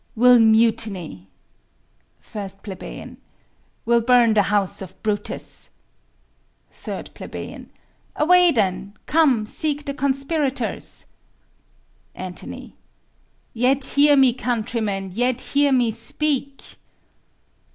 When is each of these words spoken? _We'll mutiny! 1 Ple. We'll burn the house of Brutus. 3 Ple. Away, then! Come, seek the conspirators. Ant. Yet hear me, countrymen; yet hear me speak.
_We'll 0.15 0.39
mutiny! 0.39 1.27
1 2.33 2.49
Ple. 2.63 3.17
We'll 3.85 4.01
burn 4.01 4.33
the 4.33 4.41
house 4.49 4.81
of 4.81 4.95
Brutus. 5.03 5.69
3 6.71 7.03
Ple. 7.13 7.65
Away, 8.15 8.49
then! 8.49 8.95
Come, 9.05 9.45
seek 9.45 9.85
the 9.85 9.93
conspirators. 9.93 11.05
Ant. 12.15 12.43
Yet 13.53 13.85
hear 13.85 14.17
me, 14.17 14.33
countrymen; 14.33 15.11
yet 15.13 15.39
hear 15.41 15.71
me 15.71 15.91
speak. 15.91 16.63